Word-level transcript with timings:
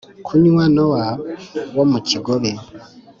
kunywa 0.25 0.63
nowa 0.75 1.05
wo 1.75 1.83
mu 1.91 1.99
kigobe 2.07 2.51